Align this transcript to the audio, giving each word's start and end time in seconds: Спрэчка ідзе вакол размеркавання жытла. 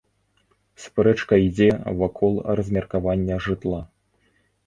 Спрэчка 0.83 1.33
ідзе 1.47 1.67
вакол 2.01 2.33
размеркавання 2.61 3.35
жытла. 3.49 3.81